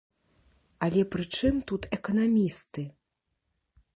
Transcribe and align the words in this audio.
Але 0.85 1.01
прычым 1.15 1.59
тут 1.71 1.81
эканамісты? 1.99 2.81